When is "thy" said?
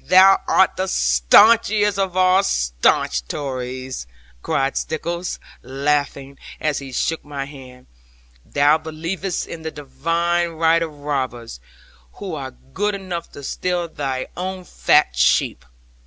13.86-14.28